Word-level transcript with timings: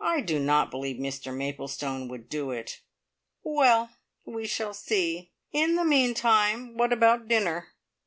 I 0.00 0.22
do 0.22 0.38
not 0.38 0.70
believe 0.70 0.96
Mr 0.96 1.36
Maplestone 1.36 2.08
would 2.08 2.30
do 2.30 2.50
it!" 2.50 2.80
"Well! 3.42 3.90
we 4.24 4.46
shall 4.46 4.72
see. 4.72 5.32
In 5.52 5.74
the 5.74 5.84
meantime, 5.84 6.74
what 6.78 6.90
about 6.90 7.28
dinner?" 7.28 7.74